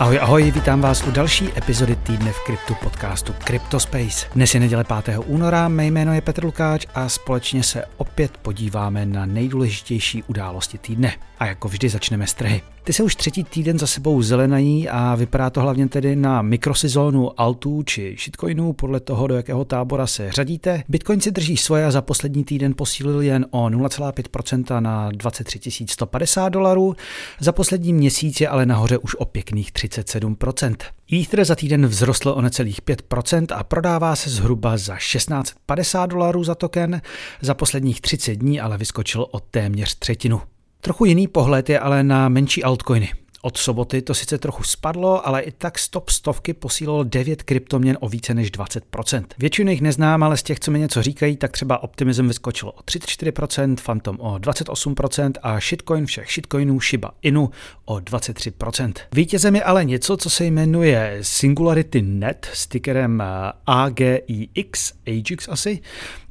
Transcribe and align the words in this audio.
Ahoj, 0.00 0.18
ahoj, 0.20 0.50
vítám 0.50 0.80
vás 0.80 1.02
u 1.06 1.10
další 1.10 1.48
epizody 1.56 1.96
týdne 1.96 2.32
v 2.32 2.44
kryptu 2.46 2.74
podcastu 2.82 3.34
CryptoSpace. 3.44 4.26
Dnes 4.34 4.54
je 4.54 4.60
neděle 4.60 4.84
5. 5.04 5.18
února, 5.26 5.68
mé 5.68 5.86
jméno 5.86 6.14
je 6.14 6.20
Petr 6.20 6.44
Lukáč 6.44 6.86
a 6.94 7.08
společně 7.08 7.62
se 7.62 7.84
opět 7.96 8.36
podíváme 8.36 9.06
na 9.06 9.26
nejdůležitější 9.26 10.22
události 10.22 10.78
týdne. 10.78 11.12
A 11.38 11.46
jako 11.46 11.68
vždy 11.68 11.88
začneme 11.88 12.26
s 12.26 12.34
trhy. 12.34 12.62
Ty 12.84 12.92
se 12.92 13.02
už 13.02 13.16
třetí 13.16 13.44
týden 13.44 13.78
za 13.78 13.86
sebou 13.86 14.22
zelenají 14.22 14.88
a 14.88 15.14
vypadá 15.14 15.50
to 15.50 15.60
hlavně 15.60 15.88
tedy 15.88 16.16
na 16.16 16.42
mikrosezónu 16.42 17.40
altů 17.40 17.82
či 17.82 18.16
shitcoinů 18.18 18.72
podle 18.72 19.00
toho, 19.00 19.26
do 19.26 19.34
jakého 19.34 19.64
tábora 19.64 20.06
se 20.06 20.32
řadíte. 20.32 20.82
Bitcoin 20.88 21.20
si 21.20 21.30
drží 21.30 21.56
svoje 21.56 21.86
a 21.86 21.90
za 21.90 22.02
poslední 22.02 22.44
týden 22.44 22.74
posílil 22.74 23.22
jen 23.22 23.46
o 23.50 23.66
0,5% 23.66 24.80
na 24.80 25.10
23 25.12 25.86
150 25.86 26.48
dolarů. 26.48 26.96
Za 27.40 27.52
poslední 27.52 27.92
měsíc 27.92 28.40
je 28.40 28.48
ale 28.48 28.66
nahoře 28.66 28.98
už 28.98 29.14
o 29.14 29.24
pěkných 29.24 29.72
37%. 29.72 30.76
Ether 31.12 31.44
za 31.44 31.54
týden 31.54 31.88
vzrostl 31.88 32.28
o 32.28 32.40
necelých 32.40 32.82
5% 32.82 33.46
a 33.56 33.64
prodává 33.64 34.16
se 34.16 34.30
zhruba 34.30 34.76
za 34.76 34.96
1650 34.96 36.06
dolarů 36.06 36.44
za 36.44 36.54
token. 36.54 37.02
Za 37.40 37.54
posledních 37.54 38.00
30 38.00 38.34
dní 38.34 38.60
ale 38.60 38.78
vyskočil 38.78 39.26
o 39.30 39.40
téměř 39.40 39.94
třetinu. 39.94 40.40
Trochu 40.80 41.04
jiný 41.04 41.28
pohled 41.28 41.68
je 41.68 41.78
ale 41.78 42.04
na 42.04 42.28
menší 42.28 42.64
altcoiny. 42.64 43.10
Od 43.42 43.56
soboty 43.56 44.02
to 44.02 44.14
sice 44.14 44.38
trochu 44.38 44.62
spadlo, 44.62 45.28
ale 45.28 45.40
i 45.40 45.50
tak 45.50 45.78
stop 45.78 46.08
stovky 46.08 46.54
posílilo 46.54 47.04
9 47.04 47.42
kryptoměn 47.42 47.96
o 48.00 48.08
více 48.08 48.34
než 48.34 48.52
20%. 48.52 49.24
Většinu 49.38 49.70
jich 49.70 49.80
neznám, 49.80 50.22
ale 50.22 50.36
z 50.36 50.42
těch, 50.42 50.60
co 50.60 50.70
mi 50.70 50.78
něco 50.78 51.02
říkají, 51.02 51.36
tak 51.36 51.52
třeba 51.52 51.82
Optimism 51.82 52.28
vyskočilo 52.28 52.72
o 52.72 52.80
34%, 52.80 53.76
Phantom 53.84 54.16
o 54.20 54.34
28% 54.34 55.32
a 55.42 55.60
shitcoin 55.60 56.06
všech 56.06 56.28
shitcoinů 56.30 56.80
Shiba 56.80 57.10
Inu 57.22 57.50
o 57.84 57.96
23%. 57.96 58.92
Vítězem 59.12 59.56
je 59.56 59.62
ale 59.62 59.84
něco, 59.84 60.16
co 60.16 60.30
se 60.30 60.44
jmenuje 60.44 61.18
Singularity 61.20 62.02
Net 62.02 62.48
s 62.52 62.66
tickerem 62.66 63.22
AGIX, 63.66 64.92
AGIX 65.06 65.48
asi, 65.48 65.80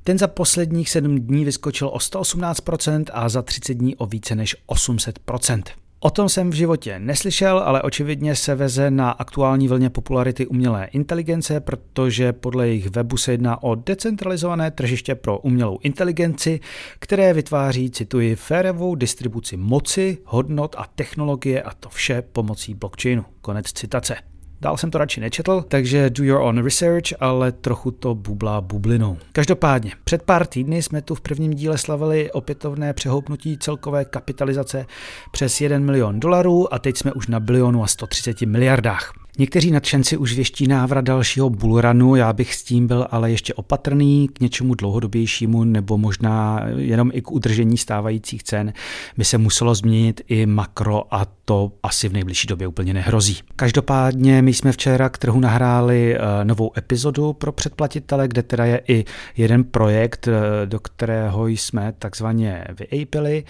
ten 0.09 0.17
za 0.17 0.27
posledních 0.27 0.89
7 0.89 1.19
dní 1.19 1.45
vyskočil 1.45 1.87
o 1.87 1.97
118% 1.97 3.03
a 3.13 3.29
za 3.29 3.41
30 3.41 3.73
dní 3.73 3.95
o 3.95 4.05
více 4.05 4.35
než 4.35 4.55
800%. 4.67 5.63
O 5.99 6.09
tom 6.09 6.29
jsem 6.29 6.49
v 6.49 6.53
životě 6.53 6.99
neslyšel, 6.99 7.59
ale 7.59 7.81
očividně 7.81 8.35
se 8.35 8.55
veze 8.55 8.91
na 8.91 9.11
aktuální 9.11 9.67
vlně 9.67 9.89
popularity 9.89 10.47
umělé 10.47 10.85
inteligence, 10.85 11.59
protože 11.59 12.33
podle 12.33 12.67
jejich 12.67 12.89
webu 12.89 13.17
se 13.17 13.31
jedná 13.31 13.63
o 13.63 13.75
decentralizované 13.75 14.71
tržiště 14.71 15.15
pro 15.15 15.39
umělou 15.39 15.79
inteligenci, 15.81 16.59
které 16.99 17.33
vytváří, 17.33 17.89
cituji, 17.89 18.35
férovou 18.35 18.95
distribuci 18.95 19.57
moci, 19.57 20.17
hodnot 20.25 20.75
a 20.77 20.85
technologie 20.95 21.63
a 21.63 21.73
to 21.73 21.89
vše 21.89 22.21
pomocí 22.21 22.73
blockchainu. 22.73 23.25
Konec 23.41 23.73
citace. 23.73 24.28
Dál 24.61 24.77
jsem 24.77 24.91
to 24.91 24.97
radši 24.97 25.21
nečetl, 25.21 25.65
takže 25.67 26.09
do 26.09 26.23
your 26.23 26.41
own 26.41 26.63
research, 26.63 27.05
ale 27.19 27.51
trochu 27.51 27.91
to 27.91 28.15
bublá 28.15 28.61
bublinou. 28.61 29.17
Každopádně, 29.31 29.91
před 30.03 30.23
pár 30.23 30.45
týdny 30.45 30.83
jsme 30.83 31.01
tu 31.01 31.15
v 31.15 31.21
prvním 31.21 31.53
díle 31.53 31.77
slavili 31.77 32.31
opětovné 32.31 32.93
přehoupnutí 32.93 33.57
celkové 33.57 34.05
kapitalizace 34.05 34.85
přes 35.31 35.61
1 35.61 35.79
milion 35.79 36.19
dolarů 36.19 36.73
a 36.73 36.79
teď 36.79 36.97
jsme 36.97 37.13
už 37.13 37.27
na 37.27 37.39
bilionu 37.39 37.83
a 37.83 37.87
130 37.87 38.41
miliardách. 38.41 39.13
Někteří 39.37 39.71
nadšenci 39.71 40.17
už 40.17 40.35
věští 40.35 40.67
návrat 40.67 41.01
dalšího 41.05 41.49
bullrunu, 41.49 42.15
já 42.15 42.33
bych 42.33 42.55
s 42.55 42.63
tím 42.63 42.87
byl 42.87 43.07
ale 43.11 43.31
ještě 43.31 43.53
opatrný 43.53 44.27
k 44.33 44.39
něčemu 44.39 44.75
dlouhodobějšímu 44.75 45.63
nebo 45.63 45.97
možná 45.97 46.65
jenom 46.75 47.11
i 47.13 47.21
k 47.21 47.31
udržení 47.31 47.77
stávajících 47.77 48.43
cen 48.43 48.73
by 49.17 49.25
se 49.25 49.37
muselo 49.37 49.75
změnit 49.75 50.21
i 50.27 50.45
makro 50.45 51.13
a 51.13 51.27
to 51.45 51.71
asi 51.83 52.09
v 52.09 52.13
nejbližší 52.13 52.47
době 52.47 52.67
úplně 52.67 52.93
nehrozí. 52.93 53.37
Každopádně 53.55 54.41
my 54.41 54.53
jsme 54.53 54.71
včera 54.71 55.09
k 55.09 55.17
trhu 55.17 55.39
nahráli 55.39 56.15
eh, 56.15 56.19
novou 56.43 56.71
epizodu 56.77 57.33
pro 57.33 57.51
předplatitele, 57.51 58.27
kde 58.27 58.43
teda 58.43 58.65
je 58.65 58.81
i 58.87 59.05
jeden 59.37 59.63
projekt, 59.63 60.27
eh, 60.27 60.65
do 60.65 60.79
kterého 60.79 61.47
jsme 61.47 61.93
takzvaně 61.99 62.65
vyapili. 62.91 63.43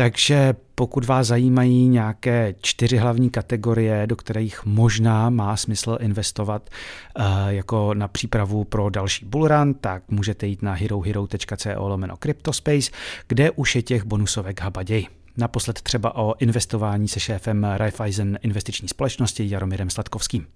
Takže 0.00 0.54
pokud 0.74 1.04
vás 1.04 1.26
zajímají 1.26 1.88
nějaké 1.88 2.54
čtyři 2.60 2.96
hlavní 2.96 3.30
kategorie, 3.30 4.06
do 4.06 4.16
kterých 4.16 4.64
možná 4.64 5.30
má 5.30 5.56
smysl 5.56 5.98
investovat 6.00 6.70
uh, 7.18 7.24
jako 7.48 7.94
na 7.94 8.08
přípravu 8.08 8.64
pro 8.64 8.90
další 8.90 9.24
bullrun, 9.24 9.74
tak 9.74 10.02
můžete 10.08 10.46
jít 10.46 10.62
na 10.62 10.74
herohero.co 10.74 11.88
lomeno 11.88 12.16
CryptoSpace, 12.16 12.90
kde 13.28 13.50
už 13.50 13.76
je 13.76 13.82
těch 13.82 14.04
bonusovek 14.04 14.60
habaděj. 14.60 15.06
Naposled 15.36 15.82
třeba 15.82 16.16
o 16.16 16.34
investování 16.38 17.08
se 17.08 17.20
šéfem 17.20 17.64
Raiffeisen 17.64 18.38
investiční 18.42 18.88
společnosti 18.88 19.50
Jaromirem 19.50 19.90
Sladkovským. 19.90 20.46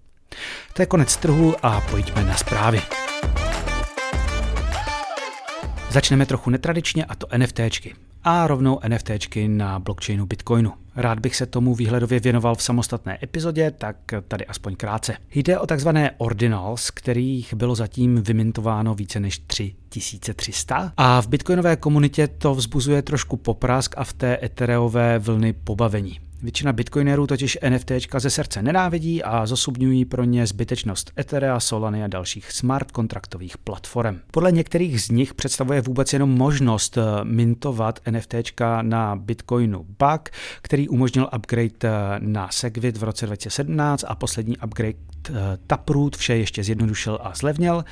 To 0.72 0.82
je 0.82 0.86
konec 0.86 1.16
trhu 1.16 1.54
a 1.62 1.80
pojďme 1.80 2.24
na 2.24 2.36
zprávy. 2.36 2.80
Začneme 5.90 6.26
trochu 6.26 6.50
netradičně 6.50 7.04
a 7.04 7.14
to 7.14 7.26
NFTčky 7.36 7.94
a 8.24 8.46
rovnou 8.46 8.80
NFTčky 8.88 9.48
na 9.48 9.78
blockchainu 9.78 10.26
Bitcoinu. 10.26 10.72
Rád 10.96 11.18
bych 11.18 11.36
se 11.36 11.46
tomu 11.46 11.74
výhledově 11.74 12.20
věnoval 12.20 12.54
v 12.54 12.62
samostatné 12.62 13.18
epizodě, 13.22 13.70
tak 13.70 13.96
tady 14.28 14.46
aspoň 14.46 14.76
krátce. 14.76 15.16
Jde 15.34 15.58
o 15.58 15.66
takzvané 15.66 16.10
ordinals, 16.18 16.90
kterých 16.90 17.54
bylo 17.54 17.74
zatím 17.74 18.22
vymintováno 18.22 18.94
více 18.94 19.20
než 19.20 19.38
3300 19.38 20.92
a 20.96 21.20
v 21.20 21.28
bitcoinové 21.28 21.76
komunitě 21.76 22.28
to 22.28 22.54
vzbuzuje 22.54 23.02
trošku 23.02 23.36
poprask 23.36 23.94
a 23.96 24.04
v 24.04 24.12
té 24.12 24.38
etereové 24.42 25.18
vlny 25.18 25.52
pobavení. 25.52 26.20
Většina 26.44 26.72
bitcoinerů 26.72 27.26
totiž 27.26 27.58
NFT 27.68 27.90
ze 28.18 28.30
srdce 28.30 28.62
nenávidí 28.62 29.22
a 29.22 29.46
zosobňují 29.46 30.04
pro 30.04 30.24
ně 30.24 30.46
zbytečnost 30.46 31.12
Etherea, 31.18 31.60
Solany 31.60 32.04
a 32.04 32.06
dalších 32.06 32.52
smart 32.52 32.90
kontraktových 32.90 33.58
platform. 33.58 34.18
Podle 34.30 34.52
některých 34.52 35.02
z 35.02 35.10
nich 35.10 35.34
představuje 35.34 35.80
vůbec 35.80 36.12
jenom 36.12 36.30
možnost 36.30 36.98
eh, 36.98 37.02
mintovat 37.24 38.00
NFT 38.10 38.34
na 38.82 39.16
Bitcoinu 39.16 39.86
bug, 39.98 40.28
který 40.62 40.88
umožnil 40.88 41.28
upgrade 41.36 41.70
eh, 41.84 41.90
na 42.18 42.48
Segwit 42.50 42.96
v 42.96 43.02
roce 43.02 43.26
2017 43.26 44.04
a 44.08 44.14
poslední 44.14 44.56
upgrade 44.64 45.14
Eh, 45.30 45.58
Taproot 45.66 46.16
vše 46.16 46.36
ještě 46.36 46.64
zjednodušil 46.64 47.18
a 47.22 47.32
zlevnil. 47.34 47.84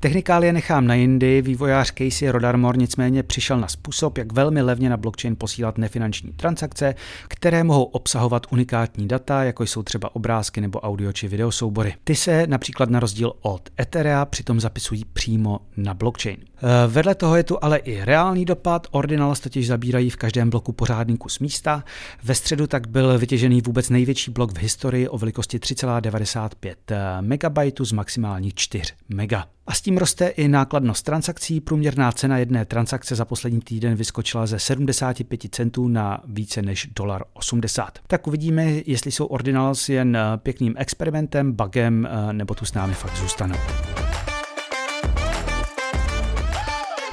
Technikálie 0.00 0.52
nechám 0.52 0.86
na 0.86 0.94
jindy, 0.94 1.42
vývojář 1.42 1.92
Casey 1.92 2.30
Rodarmor 2.30 2.78
nicméně 2.78 3.22
přišel 3.22 3.60
na 3.60 3.68
způsob, 3.68 4.18
jak 4.18 4.32
velmi 4.32 4.62
levně 4.62 4.90
na 4.90 4.96
blockchain 4.96 5.36
posílat 5.36 5.78
nefinanční 5.78 6.32
transakce, 6.32 6.94
které 7.28 7.64
mohou 7.64 7.82
obsahovat 7.98 8.46
unikátní 8.50 9.08
data, 9.08 9.44
jako 9.44 9.62
jsou 9.62 9.82
třeba 9.82 10.16
obrázky 10.16 10.60
nebo 10.60 10.80
audio 10.80 11.12
či 11.12 11.28
video 11.28 11.52
soubory. 11.52 11.94
Ty 12.04 12.14
se 12.14 12.46
například 12.46 12.90
na 12.90 13.00
rozdíl 13.00 13.32
od 13.40 13.68
Etherea 13.80 14.24
přitom 14.24 14.60
zapisují 14.60 15.04
přímo 15.12 15.60
na 15.76 15.94
blockchain. 15.94 16.36
Eh, 16.36 16.86
vedle 16.86 17.14
toho 17.14 17.36
je 17.36 17.42
tu 17.42 17.64
ale 17.64 17.78
i 17.78 18.04
reálný 18.04 18.44
dopad, 18.44 18.86
Ordinals 18.90 19.40
totiž 19.40 19.66
zabírají 19.66 20.10
v 20.10 20.16
každém 20.16 20.50
bloku 20.50 20.72
pořádný 20.72 21.16
kus 21.16 21.38
místa. 21.38 21.84
Ve 22.24 22.34
středu 22.34 22.66
tak 22.66 22.88
byl 22.88 23.18
vytěžený 23.18 23.60
vůbec 23.60 23.90
největší 23.90 24.30
blok 24.30 24.52
v 24.52 24.58
historii 24.58 25.08
o 25.08 25.18
velikosti 25.18 25.58
3,95 25.58 27.20
MB 27.20 27.86
z 27.86 27.92
maximálních 27.92 28.54
4 28.54 28.92
MB. 29.08 29.32
A 29.68 29.74
s 29.74 29.80
tím 29.80 29.98
roste 29.98 30.26
i 30.26 30.48
nákladnost 30.48 31.04
transakcí. 31.04 31.60
Průměrná 31.60 32.12
cena 32.12 32.38
jedné 32.38 32.64
transakce 32.64 33.14
za 33.14 33.24
poslední 33.24 33.60
týden 33.60 33.94
vyskočila 33.94 34.46
ze 34.46 34.58
75 34.58 35.40
centů 35.50 35.88
na 35.88 36.20
více 36.24 36.62
než 36.62 36.88
dolar 36.96 37.24
80. 37.32 37.98
Tak 38.06 38.26
uvidíme, 38.26 38.64
jestli 38.86 39.12
jsou 39.12 39.26
Ordinals 39.26 39.88
jen 39.88 40.18
pěkným 40.36 40.74
experimentem, 40.78 41.52
bugem, 41.52 42.08
nebo 42.32 42.54
tu 42.54 42.64
s 42.64 42.74
námi 42.74 42.94
fakt 42.94 43.16
zůstanou. 43.16 43.56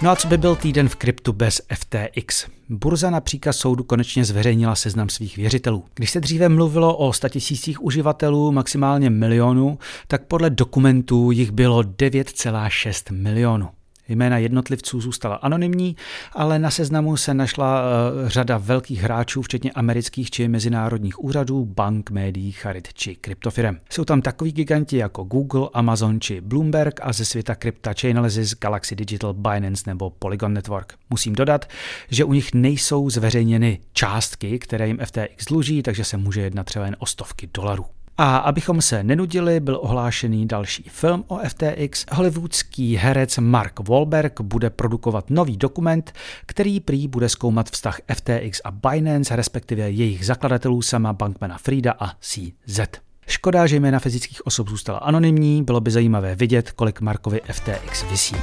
No 0.06 0.12
a 0.12 0.16
co 0.16 0.28
by 0.28 0.38
byl 0.38 0.56
týden 0.56 0.90
v 0.90 0.96
kryptu 0.96 1.34
bez 1.34 1.62
FTX? 1.74 2.46
Burza 2.70 3.10
na 3.10 3.22
příkaz 3.22 3.58
soudu 3.58 3.84
konečně 3.84 4.26
zveřejnila 4.26 4.76
seznam 4.76 5.10
svých 5.10 5.38
věřitelů. 5.38 5.84
Když 5.96 6.12
se 6.12 6.20
dříve 6.20 6.50
mluvilo 6.50 6.98
o 6.98 7.14
statisících 7.14 7.84
uživatelů, 7.84 8.52
maximálně 8.52 9.10
milionu, 9.10 9.80
tak 10.08 10.26
podle 10.26 10.50
dokumentů 10.50 11.32
jich 11.32 11.52
bylo 11.52 11.82
9,6 11.82 13.16
milionů. 13.16 13.70
Jména 14.10 14.38
jednotlivců 14.38 15.02
zůstala 15.02 15.36
anonymní, 15.36 15.96
ale 16.34 16.60
na 16.60 16.72
seznamu 16.72 17.18
se 17.18 17.34
našla 17.34 17.82
uh, 17.82 18.30
řada 18.30 18.58
velkých 18.58 19.02
hráčů, 19.02 19.42
včetně 19.42 19.72
amerických 19.72 20.32
či 20.32 20.48
mezinárodních 20.48 21.24
úřadů, 21.24 21.66
bank, 21.66 22.12
médií, 22.12 22.52
charit 22.52 22.94
či 22.94 23.16
kryptofirem. 23.16 23.80
Jsou 23.90 24.06
tam 24.06 24.22
takoví 24.22 24.52
giganti 24.52 24.98
jako 24.98 25.24
Google, 25.24 25.70
Amazon 25.74 26.22
či 26.22 26.42
Bloomberg 26.42 27.00
a 27.04 27.14
ze 27.14 27.26
světa 27.26 27.56
krypta 27.56 27.94
Chainalysis, 28.02 28.56
Galaxy 28.56 28.96
Digital, 28.96 29.34
Binance 29.34 29.84
nebo 29.88 30.10
Polygon 30.10 30.54
Network. 30.54 30.94
Musím 31.10 31.36
dodat, 31.36 31.70
že 32.10 32.24
u 32.24 32.34
nich 32.34 32.54
nejsou 32.54 33.10
zveřejněny 33.10 33.80
částky, 33.94 34.60
které 34.60 34.88
jim 34.88 35.00
FTX 35.06 35.46
dluží, 35.46 35.84
takže 35.84 36.04
se 36.04 36.18
může 36.18 36.42
jednat 36.42 36.64
třeba 36.64 36.86
jen 36.86 36.96
o 37.00 37.06
stovky 37.06 37.50
dolarů. 37.54 37.95
A 38.18 38.38
abychom 38.38 38.82
se 38.82 39.04
nenudili, 39.04 39.60
byl 39.60 39.80
ohlášený 39.82 40.48
další 40.48 40.84
film 40.90 41.24
o 41.28 41.40
FTX. 41.48 42.06
Hollywoodský 42.12 42.96
herec 42.96 43.38
Mark 43.38 43.80
Wahlberg 43.90 44.42
bude 44.42 44.70
produkovat 44.70 45.30
nový 45.30 45.58
dokument, 45.58 46.14
který 46.46 46.80
prý 46.80 47.08
bude 47.08 47.30
zkoumat 47.30 47.70
vztah 47.70 48.00
FTX 48.14 48.62
a 48.64 48.72
Binance, 48.72 49.36
respektive 49.36 49.92
jejich 49.92 50.26
zakladatelů 50.26 50.82
sama 50.82 51.14
Bankmana 51.14 51.58
Frida 51.58 51.94
a 52.00 52.12
CZ. 52.20 52.80
Škoda, 53.28 53.68
že 53.68 53.76
jména 53.76 54.00
fyzických 54.00 54.48
osob 54.48 54.70
zůstala 54.70 55.00
anonymní, 55.00 55.64
bylo 55.64 55.82
by 55.82 55.92
zajímavé 55.92 56.36
vidět, 56.36 56.72
kolik 56.72 57.02
Markovi 57.02 57.42
FTX 57.52 58.06
visí. 58.10 58.36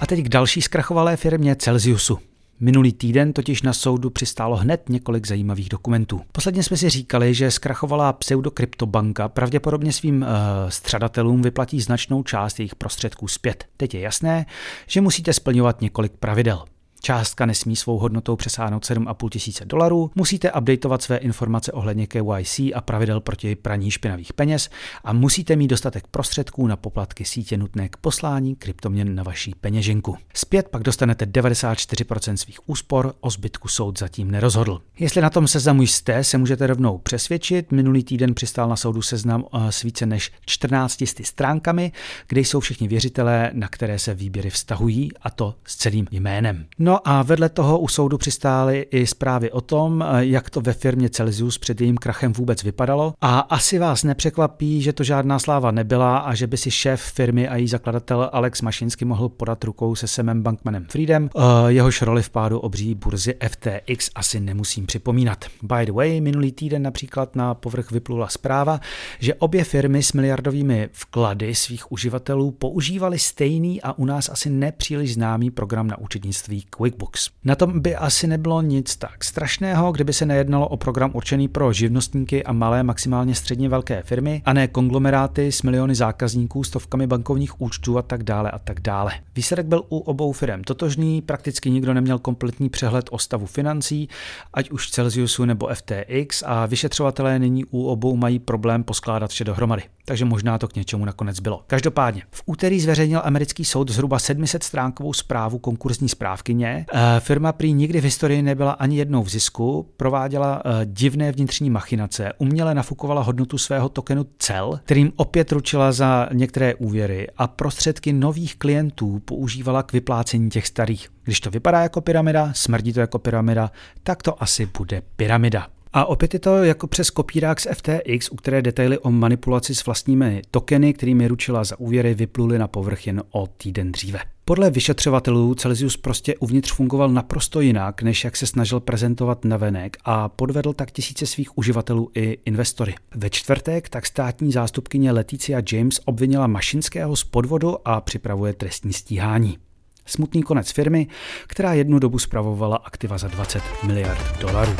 A 0.00 0.06
teď 0.06 0.20
k 0.20 0.28
další 0.28 0.62
zkrachovalé 0.62 1.16
firmě 1.16 1.56
Celsiusu. 1.56 2.18
Minulý 2.64 2.92
týden 2.92 3.32
totiž 3.32 3.62
na 3.62 3.72
soudu 3.72 4.10
přistálo 4.10 4.56
hned 4.56 4.88
několik 4.88 5.26
zajímavých 5.26 5.68
dokumentů. 5.68 6.20
Posledně 6.32 6.62
jsme 6.62 6.76
si 6.76 6.90
říkali, 6.90 7.34
že 7.34 7.50
zkrachovalá 7.50 8.12
pseudokryptobanka 8.12 9.28
pravděpodobně 9.28 9.92
svým 9.92 10.22
uh, 10.22 10.28
střadatelům 10.68 11.42
vyplatí 11.42 11.80
značnou 11.80 12.22
část 12.22 12.58
jejich 12.58 12.74
prostředků 12.74 13.28
zpět. 13.28 13.64
Teď 13.76 13.94
je 13.94 14.00
jasné, 14.00 14.46
že 14.86 15.00
musíte 15.00 15.32
splňovat 15.32 15.80
několik 15.80 16.12
pravidel. 16.12 16.64
Částka 17.04 17.46
nesmí 17.46 17.76
svou 17.76 17.98
hodnotou 17.98 18.36
přesáhnout 18.36 18.84
7,5 18.84 19.28
tisíce 19.28 19.64
dolarů, 19.64 20.10
musíte 20.14 20.52
updateovat 20.52 21.02
své 21.02 21.16
informace 21.16 21.72
ohledně 21.72 22.06
KYC 22.06 22.58
a 22.74 22.80
pravidel 22.84 23.20
proti 23.20 23.56
praní 23.56 23.90
špinavých 23.90 24.32
peněz 24.32 24.70
a 25.04 25.12
musíte 25.12 25.56
mít 25.56 25.68
dostatek 25.68 26.06
prostředků 26.06 26.66
na 26.66 26.76
poplatky 26.76 27.24
sítě 27.24 27.56
nutné 27.56 27.88
k 27.88 27.96
poslání 27.96 28.56
kryptoměn 28.56 29.14
na 29.14 29.22
vaší 29.22 29.54
peněženku. 29.60 30.16
Zpět 30.34 30.68
pak 30.68 30.82
dostanete 30.82 31.24
94% 31.24 32.34
svých 32.34 32.68
úspor, 32.68 33.14
o 33.20 33.30
zbytku 33.30 33.68
soud 33.68 33.98
zatím 33.98 34.30
nerozhodl. 34.30 34.82
Jestli 34.98 35.22
na 35.22 35.30
tom 35.30 35.48
seznamu 35.48 35.82
jste, 35.82 36.24
se 36.24 36.38
můžete 36.38 36.66
rovnou 36.66 36.98
přesvědčit. 36.98 37.72
Minulý 37.72 38.04
týden 38.04 38.34
přistál 38.34 38.68
na 38.68 38.76
soudu 38.76 39.02
seznam 39.02 39.44
eh, 39.54 39.72
s 39.72 39.82
více 39.82 40.06
než 40.06 40.32
14 40.46 41.02
stránkami, 41.22 41.92
kde 42.28 42.40
jsou 42.40 42.60
všichni 42.60 42.88
věřitelé, 42.88 43.50
na 43.52 43.68
které 43.68 43.98
se 43.98 44.14
výběry 44.14 44.50
vztahují, 44.50 45.10
a 45.22 45.30
to 45.30 45.54
s 45.66 45.76
celým 45.76 46.06
jménem. 46.10 46.66
No 46.78 46.91
No 46.92 46.98
a 47.04 47.22
vedle 47.22 47.48
toho 47.48 47.78
u 47.78 47.88
soudu 47.88 48.18
přistály 48.18 48.86
i 48.90 49.06
zprávy 49.06 49.50
o 49.50 49.60
tom, 49.60 50.04
jak 50.18 50.50
to 50.50 50.60
ve 50.60 50.72
firmě 50.72 51.10
Celsius 51.10 51.58
před 51.58 51.80
jejím 51.80 51.96
krachem 51.96 52.32
vůbec 52.32 52.62
vypadalo. 52.62 53.14
A 53.20 53.38
asi 53.38 53.78
vás 53.78 54.04
nepřekvapí, 54.04 54.82
že 54.82 54.92
to 54.92 55.04
žádná 55.04 55.38
sláva 55.38 55.70
nebyla 55.70 56.18
a 56.18 56.34
že 56.34 56.46
by 56.46 56.56
si 56.56 56.70
šéf 56.70 57.00
firmy 57.00 57.48
a 57.48 57.56
její 57.56 57.68
zakladatel 57.68 58.30
Alex 58.32 58.62
Mašinsky 58.62 59.04
mohl 59.04 59.28
podat 59.28 59.64
rukou 59.64 59.94
se 59.94 60.06
Semem 60.06 60.42
Bankmanem 60.42 60.86
Freedem. 60.90 61.30
Eh, 61.36 61.42
jehož 61.66 62.02
roli 62.02 62.22
v 62.22 62.30
pádu 62.30 62.58
obří 62.58 62.94
burzy 62.94 63.34
FTX 63.48 64.10
asi 64.14 64.40
nemusím 64.40 64.86
připomínat. 64.86 65.44
By 65.62 65.86
the 65.86 65.92
way, 65.92 66.20
minulý 66.20 66.52
týden 66.52 66.82
například 66.82 67.36
na 67.36 67.54
povrch 67.54 67.90
vyplula 67.90 68.28
zpráva, 68.28 68.80
že 69.18 69.34
obě 69.34 69.64
firmy 69.64 70.02
s 70.02 70.12
miliardovými 70.12 70.88
vklady 70.92 71.54
svých 71.54 71.92
uživatelů 71.92 72.50
používaly 72.50 73.18
stejný 73.18 73.82
a 73.82 73.92
u 73.92 74.04
nás 74.04 74.28
asi 74.28 74.50
nepříliš 74.50 75.14
známý 75.14 75.50
program 75.50 75.86
na 75.86 75.98
účetnictví 75.98 76.64
QuickBooks. 76.82 77.30
Na 77.44 77.54
tom 77.54 77.80
by 77.80 77.96
asi 77.96 78.26
nebylo 78.26 78.62
nic 78.62 78.96
tak 78.96 79.24
strašného, 79.24 79.92
kdyby 79.92 80.12
se 80.12 80.26
nejednalo 80.26 80.68
o 80.68 80.76
program 80.76 81.10
určený 81.14 81.48
pro 81.48 81.72
živnostníky 81.72 82.44
a 82.44 82.52
malé, 82.52 82.82
maximálně 82.82 83.34
středně 83.34 83.68
velké 83.68 84.02
firmy, 84.02 84.42
a 84.44 84.52
ne 84.52 84.68
konglomeráty 84.68 85.52
s 85.52 85.62
miliony 85.62 85.94
zákazníků, 85.94 86.64
stovkami 86.64 87.06
bankovních 87.06 87.60
účtů 87.60 87.98
a 87.98 88.02
tak 88.02 88.22
dále 88.22 88.50
a 88.50 88.58
tak 88.58 88.80
dále. 88.80 89.12
Výsledek 89.36 89.66
byl 89.66 89.82
u 89.88 89.98
obou 89.98 90.32
firm 90.32 90.62
totožný, 90.62 91.22
prakticky 91.22 91.70
nikdo 91.70 91.94
neměl 91.94 92.18
kompletní 92.18 92.68
přehled 92.68 93.08
o 93.10 93.18
stavu 93.18 93.46
financí, 93.46 94.08
ať 94.54 94.70
už 94.70 94.90
Celsiusu 94.90 95.44
nebo 95.44 95.68
FTX 95.74 96.42
a 96.46 96.66
vyšetřovatelé 96.66 97.38
nyní 97.38 97.64
u 97.64 97.86
obou 97.86 98.16
mají 98.16 98.38
problém 98.38 98.84
poskládat 98.84 99.30
vše 99.30 99.44
dohromady. 99.44 99.82
Takže 100.04 100.24
možná 100.24 100.58
to 100.58 100.68
k 100.68 100.74
něčemu 100.74 101.04
nakonec 101.04 101.40
bylo. 101.40 101.64
Každopádně, 101.66 102.22
v 102.30 102.42
úterý 102.46 102.80
zveřejnil 102.80 103.20
americký 103.24 103.64
soud 103.64 103.90
zhruba 103.90 104.18
700 104.18 104.62
stránkovou 104.62 105.12
zprávu 105.12 105.58
konkurzní 105.58 106.08
správkyně, 106.08 106.71
Eh, 106.72 107.20
firma 107.20 107.52
prý 107.52 107.72
nikdy 107.72 108.00
v 108.00 108.04
historii 108.04 108.42
nebyla 108.42 108.72
ani 108.72 108.96
jednou 108.96 109.22
v 109.22 109.28
zisku, 109.28 109.88
prováděla 109.96 110.62
eh, 110.64 110.70
divné 110.84 111.32
vnitřní 111.32 111.70
machinace, 111.70 112.32
uměle 112.38 112.74
nafukovala 112.74 113.22
hodnotu 113.22 113.58
svého 113.58 113.88
tokenu 113.88 114.26
CEL, 114.38 114.80
kterým 114.84 115.12
opět 115.16 115.52
ručila 115.52 115.92
za 115.92 116.28
některé 116.32 116.74
úvěry 116.74 117.26
a 117.36 117.46
prostředky 117.46 118.12
nových 118.12 118.56
klientů 118.56 119.18
používala 119.24 119.82
k 119.82 119.92
vyplácení 119.92 120.50
těch 120.50 120.66
starých. 120.66 121.08
Když 121.24 121.40
to 121.40 121.50
vypadá 121.50 121.82
jako 121.82 122.00
pyramida, 122.00 122.52
smrdí 122.54 122.92
to 122.92 123.00
jako 123.00 123.18
pyramida, 123.18 123.70
tak 124.02 124.22
to 124.22 124.42
asi 124.42 124.66
bude 124.78 125.02
pyramida. 125.16 125.66
A 125.92 126.04
opět 126.04 126.34
je 126.34 126.40
to 126.40 126.64
jako 126.64 126.86
přes 126.86 127.10
kopírák 127.10 127.60
z 127.60 127.66
FTX, 127.74 128.28
u 128.30 128.36
které 128.36 128.62
detaily 128.62 128.98
o 128.98 129.10
manipulaci 129.10 129.74
s 129.74 129.86
vlastními 129.86 130.42
tokeny, 130.50 130.92
kterými 130.92 131.28
ručila 131.28 131.64
za 131.64 131.80
úvěry, 131.80 132.14
vypluly 132.14 132.58
na 132.58 132.68
povrch 132.68 133.06
jen 133.06 133.22
o 133.30 133.46
týden 133.46 133.92
dříve. 133.92 134.20
Podle 134.44 134.70
vyšetřovatelů 134.70 135.54
Celsius 135.54 135.96
prostě 135.96 136.36
uvnitř 136.36 136.72
fungoval 136.72 137.10
naprosto 137.10 137.60
jinak, 137.60 138.02
než 138.02 138.24
jak 138.24 138.36
se 138.36 138.46
snažil 138.46 138.80
prezentovat 138.80 139.44
navenek 139.44 139.96
a 140.04 140.28
podvedl 140.28 140.72
tak 140.72 140.90
tisíce 140.90 141.26
svých 141.26 141.58
uživatelů 141.58 142.10
i 142.14 142.38
investory. 142.44 142.94
Ve 143.14 143.30
čtvrtek 143.30 143.88
tak 143.88 144.06
státní 144.06 144.52
zástupkyně 144.52 145.12
Leticia 145.12 145.62
James 145.72 146.00
obvinila 146.04 146.46
Mašinského 146.46 147.16
z 147.16 147.24
podvodu 147.24 147.88
a 147.88 148.00
připravuje 148.00 148.52
trestní 148.52 148.92
stíhání. 148.92 149.58
Smutný 150.06 150.42
konec 150.42 150.70
firmy, 150.70 151.06
která 151.46 151.72
jednu 151.72 151.98
dobu 151.98 152.18
spravovala 152.18 152.76
aktiva 152.76 153.18
za 153.18 153.28
20 153.28 153.62
miliard 153.86 154.40
dolarů. 154.40 154.72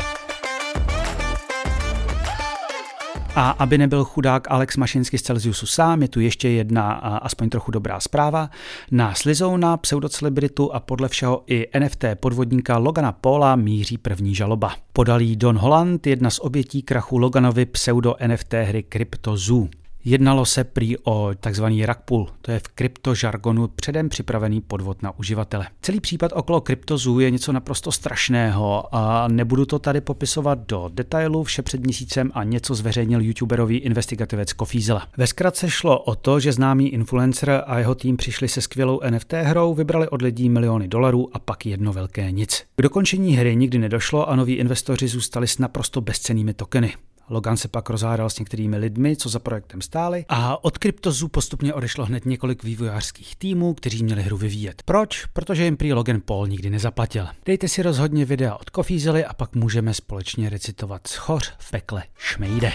A 3.35 3.49
aby 3.49 3.77
nebyl 3.77 4.03
chudák 4.03 4.51
Alex 4.51 4.77
Mašinsky 4.77 5.17
z 5.17 5.21
Celsiusu 5.21 5.65
sám, 5.65 6.01
je 6.01 6.07
tu 6.07 6.19
ještě 6.19 6.49
jedna 6.49 6.91
aspoň 7.21 7.49
trochu 7.49 7.71
dobrá 7.71 7.99
zpráva. 7.99 8.49
Na 8.91 9.13
Slizouna, 9.13 9.77
pseudocelebritu 9.77 10.73
a 10.73 10.79
podle 10.79 11.09
všeho 11.09 11.43
i 11.47 11.67
NFT 11.79 12.05
podvodníka 12.15 12.77
Logana 12.77 13.11
Paula 13.11 13.55
míří 13.55 13.97
první 13.97 14.35
žaloba. 14.35 14.75
Podalí 14.93 15.35
Don 15.35 15.57
Holland, 15.57 16.07
jedna 16.07 16.29
z 16.29 16.39
obětí 16.39 16.81
krachu 16.81 17.17
Loganovi 17.17 17.65
pseudo 17.65 18.15
NFT 18.27 18.53
hry 18.53 18.83
Crypto 18.83 19.37
Zoo. 19.37 19.67
Jednalo 20.05 20.45
se 20.45 20.63
prý 20.63 20.97
o 20.97 21.31
tzv. 21.39 21.63
rug 21.63 22.31
to 22.41 22.51
je 22.51 22.59
v 22.59 22.67
kryptožargonu 22.67 23.67
předem 23.67 24.09
připravený 24.09 24.61
podvod 24.61 25.03
na 25.03 25.19
uživatele. 25.19 25.67
Celý 25.81 25.99
případ 25.99 26.31
okolo 26.35 26.61
kryptozů 26.61 27.19
je 27.19 27.31
něco 27.31 27.51
naprosto 27.51 27.91
strašného 27.91 28.95
a 28.95 29.27
nebudu 29.27 29.65
to 29.65 29.79
tady 29.79 30.01
popisovat 30.01 30.59
do 30.67 30.89
detailu, 30.93 31.43
vše 31.43 31.61
před 31.61 31.81
měsícem 31.81 32.31
a 32.33 32.43
něco 32.43 32.75
zveřejnil 32.75 33.21
youtuberový 33.21 33.77
investigativec 33.77 34.53
Kofízela. 34.53 35.07
Ve 35.17 35.27
zkratce 35.27 35.69
šlo 35.69 35.99
o 35.99 36.15
to, 36.15 36.39
že 36.39 36.51
známý 36.51 36.89
influencer 36.89 37.63
a 37.67 37.79
jeho 37.79 37.95
tým 37.95 38.17
přišli 38.17 38.47
se 38.47 38.61
skvělou 38.61 38.99
NFT 39.09 39.33
hrou, 39.33 39.73
vybrali 39.73 40.09
od 40.09 40.21
lidí 40.21 40.49
miliony 40.49 40.87
dolarů 40.87 41.29
a 41.33 41.39
pak 41.39 41.65
jedno 41.65 41.93
velké 41.93 42.31
nic. 42.31 42.63
K 42.75 42.81
dokončení 42.81 43.35
hry 43.35 43.55
nikdy 43.55 43.79
nedošlo 43.79 44.29
a 44.29 44.35
noví 44.35 44.53
investoři 44.53 45.07
zůstali 45.07 45.47
s 45.47 45.57
naprosto 45.57 46.01
bezcenými 46.01 46.53
tokeny. 46.53 46.93
Logan 47.29 47.57
se 47.57 47.67
pak 47.67 47.89
rozhádal 47.89 48.29
s 48.29 48.39
některými 48.39 48.77
lidmi, 48.77 49.15
co 49.15 49.29
za 49.29 49.39
projektem 49.39 49.81
stáli 49.81 50.25
a 50.29 50.63
od 50.63 50.77
Kryptozu 50.77 51.27
postupně 51.27 51.73
odešlo 51.73 52.05
hned 52.05 52.25
několik 52.25 52.63
vývojářských 52.63 53.35
týmů, 53.35 53.73
kteří 53.73 54.03
měli 54.03 54.21
hru 54.21 54.37
vyvíjet. 54.37 54.81
Proč? 54.85 55.25
Protože 55.25 55.65
jim 55.65 55.77
prý 55.77 55.93
Logan 55.93 56.21
Paul 56.25 56.47
nikdy 56.47 56.69
nezaplatil. 56.69 57.27
Dejte 57.45 57.67
si 57.67 57.81
rozhodně 57.81 58.25
videa 58.25 58.55
od 58.55 58.69
Kofízely 58.69 59.25
a 59.25 59.33
pak 59.33 59.55
můžeme 59.55 59.93
společně 59.93 60.49
recitovat 60.49 61.07
Schoř 61.07 61.53
v 61.57 61.71
pekle 61.71 62.03
šmejde. 62.17 62.71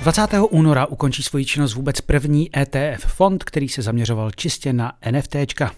20. 0.00 0.22
února 0.50 0.86
ukončí 0.86 1.22
svoji 1.22 1.44
činnost 1.44 1.74
vůbec 1.74 2.00
první 2.00 2.50
ETF 2.58 3.04
fond, 3.06 3.44
který 3.44 3.68
se 3.68 3.82
zaměřoval 3.82 4.30
čistě 4.30 4.72
na 4.72 4.92
NFTčka 5.10 5.72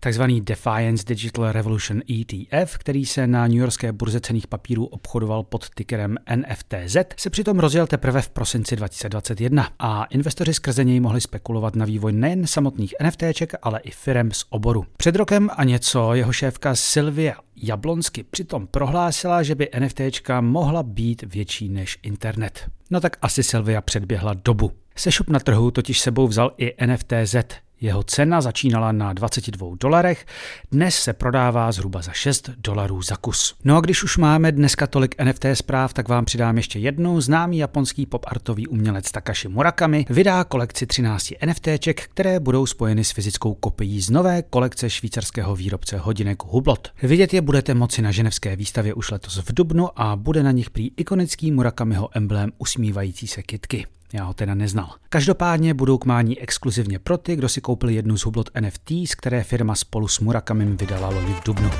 takzvaný 0.00 0.40
Defiance 0.40 1.04
Digital 1.06 1.52
Revolution 1.52 2.02
ETF, 2.10 2.78
který 2.78 3.06
se 3.06 3.26
na 3.26 3.46
New 3.46 3.56
Yorkské 3.56 3.92
burze 3.92 4.20
cených 4.20 4.46
papírů 4.46 4.86
obchodoval 4.86 5.42
pod 5.42 5.70
tickerem 5.74 6.16
NFTZ, 6.36 6.96
se 7.16 7.30
přitom 7.30 7.58
rozjel 7.58 7.86
teprve 7.86 8.22
v 8.22 8.28
prosinci 8.28 8.76
2021 8.76 9.68
a 9.78 10.04
investoři 10.04 10.54
skrze 10.54 10.84
něj 10.84 11.00
mohli 11.00 11.20
spekulovat 11.20 11.76
na 11.76 11.84
vývoj 11.84 12.12
nejen 12.12 12.46
samotných 12.46 12.94
NFTček, 13.02 13.54
ale 13.62 13.80
i 13.80 13.90
firem 13.90 14.32
z 14.32 14.44
oboru. 14.50 14.84
Před 14.96 15.16
rokem 15.16 15.50
a 15.56 15.64
něco 15.64 16.14
jeho 16.14 16.32
šéfka 16.32 16.74
Sylvia 16.74 17.34
Jablonsky 17.56 18.22
přitom 18.22 18.66
prohlásila, 18.66 19.42
že 19.42 19.54
by 19.54 19.68
NFTčka 19.80 20.40
mohla 20.40 20.82
být 20.82 21.22
větší 21.22 21.68
než 21.68 21.98
internet. 22.02 22.70
No 22.90 23.00
tak 23.00 23.16
asi 23.22 23.42
Sylvia 23.42 23.80
předběhla 23.80 24.34
dobu. 24.34 24.72
Sešup 24.96 25.28
na 25.28 25.40
trhu 25.40 25.70
totiž 25.70 26.00
sebou 26.00 26.28
vzal 26.28 26.52
i 26.58 26.86
NFTZ, 26.86 27.36
jeho 27.84 28.02
cena 28.02 28.40
začínala 28.40 28.92
na 28.92 29.12
22 29.12 29.76
dolarech, 29.80 30.26
dnes 30.72 30.94
se 30.94 31.12
prodává 31.12 31.72
zhruba 31.72 32.02
za 32.02 32.12
6 32.12 32.50
dolarů 32.56 33.02
za 33.02 33.16
kus. 33.16 33.54
No 33.64 33.76
a 33.76 33.80
když 33.80 34.02
už 34.02 34.16
máme 34.16 34.52
dneska 34.52 34.86
tolik 34.86 35.14
NFT 35.24 35.44
zpráv, 35.54 35.92
tak 35.92 36.08
vám 36.08 36.24
přidám 36.24 36.56
ještě 36.56 36.78
jednu. 36.78 37.20
Známý 37.20 37.58
japonský 37.58 38.06
pop-artový 38.06 38.66
umělec 38.66 39.10
Takashi 39.10 39.48
Murakami 39.48 40.06
vydá 40.10 40.44
kolekci 40.44 40.86
13 40.86 41.32
NFTček, 41.46 42.02
které 42.02 42.40
budou 42.40 42.66
spojeny 42.66 43.04
s 43.04 43.10
fyzickou 43.10 43.54
kopií 43.54 44.00
z 44.00 44.10
nové 44.10 44.42
kolekce 44.42 44.90
švýcarského 44.90 45.56
výrobce 45.56 45.98
hodinek 45.98 46.42
Hublot. 46.44 46.88
Vidět 47.02 47.34
je 47.34 47.40
budete 47.40 47.74
moci 47.74 48.02
na 48.02 48.10
ženevské 48.10 48.56
výstavě 48.56 48.94
už 48.94 49.10
letos 49.10 49.36
v 49.36 49.52
Dubnu 49.52 50.00
a 50.00 50.16
bude 50.16 50.42
na 50.42 50.50
nich 50.50 50.70
prý 50.70 50.90
ikonický 50.96 51.50
Murakamiho 51.52 52.08
emblém 52.14 52.52
usmívající 52.58 53.26
se 53.26 53.42
kitky. 53.42 53.86
Já 54.14 54.24
ho 54.24 54.34
teda 54.34 54.54
neznal. 54.54 54.90
Každopádně 55.08 55.74
budou 55.74 55.98
k 55.98 56.04
mání 56.04 56.40
exkluzivně 56.40 56.98
pro 56.98 57.18
ty, 57.18 57.36
kdo 57.36 57.48
si 57.48 57.60
koupil 57.60 57.88
jednu 57.88 58.18
z 58.18 58.24
hublot 58.24 58.50
NFT, 58.60 58.90
z 58.90 59.14
které 59.14 59.44
firma 59.44 59.74
spolu 59.74 60.08
s 60.08 60.20
Murakamim 60.20 60.76
vydala 60.76 61.08
loni 61.08 61.34
v 61.34 61.44
Dubnu. 61.44 61.70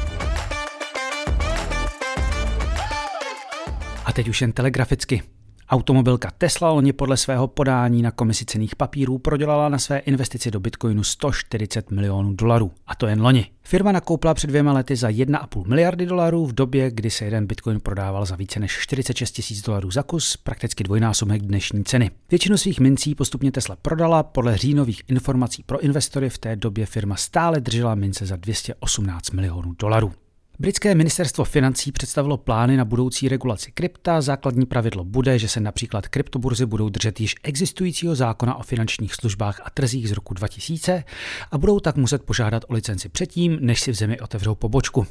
A 4.04 4.12
teď 4.12 4.28
už 4.28 4.40
jen 4.40 4.52
telegraficky. 4.52 5.22
Automobilka 5.68 6.30
Tesla 6.38 6.70
loni 6.70 6.92
podle 6.92 7.16
svého 7.16 7.48
podání 7.48 8.02
na 8.02 8.10
komisi 8.10 8.44
cených 8.44 8.76
papírů 8.76 9.18
prodělala 9.18 9.68
na 9.68 9.78
své 9.78 9.98
investici 9.98 10.50
do 10.50 10.60
Bitcoinu 10.60 11.04
140 11.04 11.90
milionů 11.90 12.34
dolarů. 12.34 12.72
A 12.86 12.94
to 12.94 13.06
jen 13.06 13.22
loni. 13.22 13.46
Firma 13.62 13.92
nakoupila 13.92 14.34
před 14.34 14.46
dvěma 14.46 14.72
lety 14.72 14.96
za 14.96 15.08
1,5 15.08 15.66
miliardy 15.66 16.06
dolarů 16.06 16.46
v 16.46 16.52
době, 16.52 16.90
kdy 16.90 17.10
se 17.10 17.24
jeden 17.24 17.46
Bitcoin 17.46 17.80
prodával 17.80 18.26
za 18.26 18.36
více 18.36 18.60
než 18.60 18.78
46 18.80 19.30
tisíc 19.30 19.62
dolarů 19.62 19.90
za 19.90 20.02
kus, 20.02 20.36
prakticky 20.36 20.84
dvojnásobek 20.84 21.42
dnešní 21.42 21.84
ceny. 21.84 22.10
Většinu 22.30 22.56
svých 22.56 22.80
mincí 22.80 23.14
postupně 23.14 23.52
Tesla 23.52 23.76
prodala, 23.76 24.22
podle 24.22 24.56
říjnových 24.56 25.02
informací 25.08 25.62
pro 25.62 25.80
investory 25.80 26.30
v 26.30 26.38
té 26.38 26.56
době 26.56 26.86
firma 26.86 27.16
stále 27.16 27.60
držela 27.60 27.94
mince 27.94 28.26
za 28.26 28.36
218 28.36 29.30
milionů 29.30 29.74
dolarů. 29.78 30.12
Britské 30.58 30.94
ministerstvo 30.94 31.44
financí 31.44 31.92
představilo 31.92 32.36
plány 32.36 32.76
na 32.76 32.84
budoucí 32.84 33.28
regulaci 33.28 33.72
krypta. 33.72 34.20
Základní 34.20 34.66
pravidlo 34.66 35.04
bude, 35.04 35.38
že 35.38 35.48
se 35.48 35.60
například 35.60 36.08
kryptoburzy 36.08 36.66
budou 36.66 36.88
držet 36.88 37.20
již 37.20 37.34
existujícího 37.42 38.14
zákona 38.14 38.54
o 38.54 38.62
finančních 38.62 39.14
službách 39.14 39.60
a 39.64 39.70
trzích 39.70 40.08
z 40.08 40.12
roku 40.12 40.34
2000 40.34 41.04
a 41.50 41.58
budou 41.58 41.80
tak 41.80 41.96
muset 41.96 42.22
požádat 42.22 42.64
o 42.68 42.72
licenci 42.72 43.08
předtím, 43.08 43.58
než 43.60 43.80
si 43.80 43.92
v 43.92 43.94
zemi 43.94 44.20
otevřou 44.20 44.54
pobočku. 44.54 45.06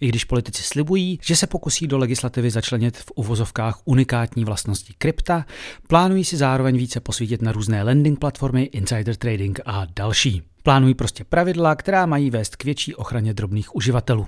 I 0.00 0.08
když 0.08 0.24
politici 0.24 0.62
slibují, 0.62 1.18
že 1.22 1.36
se 1.36 1.46
pokusí 1.46 1.86
do 1.86 1.98
legislativy 1.98 2.50
začlenit 2.50 2.96
v 2.96 3.12
uvozovkách 3.14 3.80
unikátní 3.84 4.44
vlastnosti 4.44 4.94
krypta, 4.98 5.46
plánují 5.88 6.24
si 6.24 6.36
zároveň 6.36 6.76
více 6.76 7.00
posvítit 7.00 7.42
na 7.42 7.52
různé 7.52 7.82
lending 7.82 8.18
platformy, 8.18 8.62
insider 8.62 9.16
trading 9.16 9.60
a 9.66 9.86
další. 9.96 10.42
Plánují 10.62 10.94
prostě 10.94 11.24
pravidla, 11.24 11.74
která 11.74 12.06
mají 12.06 12.30
vést 12.30 12.56
k 12.56 12.64
větší 12.64 12.94
ochraně 12.94 13.34
drobných 13.34 13.76
uživatelů. 13.76 14.26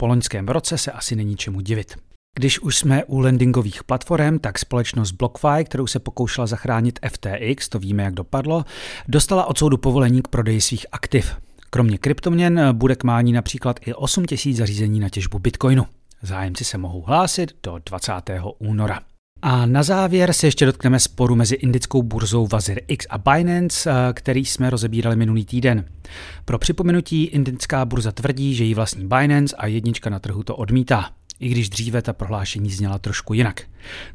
Po 0.00 0.06
loňském 0.06 0.48
roce 0.48 0.78
se 0.78 0.92
asi 0.92 1.16
není 1.16 1.36
čemu 1.36 1.60
divit. 1.60 1.96
Když 2.38 2.60
už 2.60 2.76
jsme 2.76 3.04
u 3.04 3.18
lendingových 3.18 3.84
platform, 3.84 4.38
tak 4.38 4.58
společnost 4.58 5.12
BlockFi, 5.12 5.64
kterou 5.64 5.86
se 5.86 5.98
pokoušela 5.98 6.46
zachránit 6.46 6.98
FTX, 7.08 7.68
to 7.68 7.78
víme, 7.78 8.02
jak 8.02 8.14
dopadlo, 8.14 8.64
dostala 9.08 9.46
od 9.46 9.58
soudu 9.58 9.76
povolení 9.76 10.22
k 10.22 10.28
prodeji 10.28 10.60
svých 10.60 10.86
aktiv. 10.92 11.36
Kromě 11.70 11.98
kryptoměn 11.98 12.68
bude 12.72 12.96
k 12.96 13.04
mání 13.04 13.32
například 13.32 13.80
i 13.86 13.94
8 13.94 14.24
000 14.46 14.56
zařízení 14.56 15.00
na 15.00 15.08
těžbu 15.08 15.38
bitcoinu. 15.38 15.86
Zájemci 16.22 16.64
se 16.64 16.78
mohou 16.78 17.02
hlásit 17.02 17.52
do 17.62 17.78
20. 17.86 18.12
února. 18.58 19.00
A 19.42 19.66
na 19.66 19.82
závěr 19.82 20.32
se 20.32 20.46
ještě 20.46 20.66
dotkneme 20.66 21.00
sporu 21.00 21.36
mezi 21.36 21.54
indickou 21.54 22.02
burzou 22.02 22.46
Vazir 22.46 22.80
X 22.88 23.06
a 23.10 23.18
Binance, 23.18 23.90
eh, 23.90 24.12
který 24.12 24.44
jsme 24.44 24.70
rozebírali 24.70 25.16
minulý 25.16 25.44
týden. 25.44 25.84
Pro 26.44 26.58
připomenutí, 26.58 27.24
indická 27.24 27.84
burza 27.84 28.12
tvrdí, 28.12 28.54
že 28.54 28.64
jí 28.64 28.74
vlastní 28.74 29.06
Binance 29.06 29.56
a 29.56 29.66
jednička 29.66 30.10
na 30.10 30.18
trhu 30.18 30.42
to 30.42 30.56
odmítá 30.56 31.10
i 31.40 31.48
když 31.48 31.68
dříve 31.68 32.02
ta 32.02 32.12
prohlášení 32.12 32.70
zněla 32.70 32.98
trošku 32.98 33.34
jinak. 33.34 33.62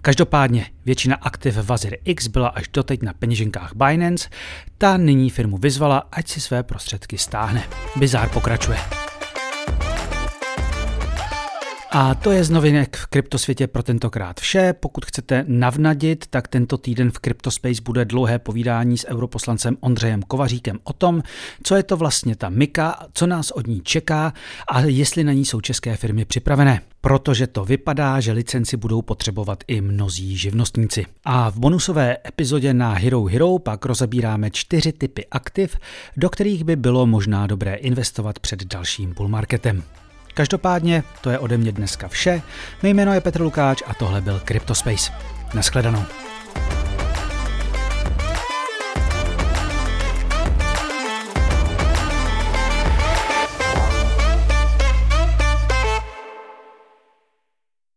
Každopádně 0.02 0.66
většina 0.86 1.16
aktiv 1.16 1.58
Vazir 1.58 1.98
X 2.06 2.28
byla 2.28 2.48
až 2.48 2.68
doteď 2.74 3.02
na 3.02 3.14
peněženkách 3.14 3.72
Binance, 3.76 4.30
ta 4.78 4.98
nyní 4.98 5.30
firmu 5.30 5.58
vyzvala, 5.58 6.04
ať 6.12 6.28
si 6.28 6.42
své 6.42 6.64
prostředky 6.64 7.18
stáhne. 7.18 7.64
Bizár 7.96 8.30
pokračuje. 8.30 8.78
A 11.96 12.16
to 12.16 12.32
je 12.32 12.44
z 12.44 12.50
novinek 12.50 12.96
v 12.96 13.06
kryptosvětě 13.06 13.68
pro 13.68 13.84
tentokrát 13.84 14.40
vše. 14.40 14.74
Pokud 14.80 15.06
chcete 15.06 15.46
navnadit, 15.48 16.28
tak 16.28 16.48
tento 16.48 16.78
týden 16.78 17.12
v 17.12 17.20
Cryptospace 17.20 17.82
bude 17.84 18.06
dlouhé 18.06 18.40
povídání 18.40 18.98
s 18.98 19.08
europoslancem 19.08 19.78
Ondřejem 19.80 20.22
Kovaříkem 20.22 20.80
o 20.84 20.94
tom, 20.94 21.24
co 21.64 21.76
je 21.76 21.84
to 21.84 21.98
vlastně 21.98 22.36
ta 22.36 22.50
Mika, 22.50 23.06
co 23.14 23.28
nás 23.28 23.52
od 23.52 23.68
ní 23.68 23.82
čeká 23.82 24.34
a 24.68 24.80
jestli 24.80 25.24
na 25.24 25.34
ní 25.34 25.46
jsou 25.46 25.62
české 25.62 25.96
firmy 25.96 26.26
připravené. 26.26 26.82
Protože 27.02 27.48
to 27.48 27.66
vypadá, 27.66 28.20
že 28.20 28.32
licenci 28.32 28.78
budou 28.78 29.02
potřebovat 29.02 29.64
i 29.68 29.82
mnozí 29.82 30.38
živnostníci. 30.38 31.06
A 31.26 31.50
v 31.50 31.58
bonusové 31.58 32.18
epizodě 32.28 32.74
na 32.74 32.94
Hero 32.94 33.24
Hero 33.24 33.60
pak 33.60 33.86
rozebíráme 33.86 34.52
čtyři 34.52 34.92
typy 34.92 35.26
aktiv, 35.32 35.78
do 36.18 36.30
kterých 36.30 36.64
by 36.64 36.76
bylo 36.76 37.06
možná 37.06 37.48
dobré 37.48 37.76
investovat 37.76 38.40
před 38.40 38.64
dalším 38.64 39.14
bull 39.14 39.28
marketem. 39.28 39.84
Každopádně 40.34 41.04
to 41.22 41.30
je 41.30 41.40
ode 41.40 41.58
mě 41.58 41.72
dneska 41.72 42.08
vše. 42.08 42.42
Mé 42.84 42.90
jméno 42.90 43.14
je 43.14 43.22
Petr 43.22 43.42
Lukáč 43.42 43.82
a 43.88 43.94
tohle 43.94 44.22
byl 44.22 44.42
Cryptospace. 44.46 45.12
Naschledanou. 45.54 46.06